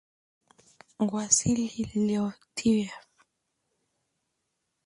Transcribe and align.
Wassily 1.11 1.69
Leontief. 2.03 2.91